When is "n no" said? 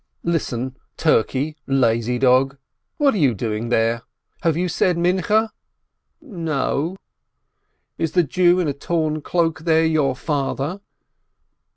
6.23-6.97